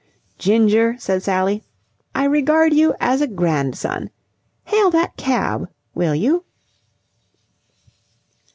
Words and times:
"Ginger," 0.39 0.95
said 0.97 1.21
Sally, 1.21 1.63
"I 2.15 2.25
regard 2.25 2.73
you 2.73 2.95
as 2.99 3.21
a 3.21 3.27
grandson. 3.27 4.09
Hail 4.63 4.89
that 4.89 5.15
cab, 5.15 5.69
will 5.93 6.15
you?" 6.15 6.43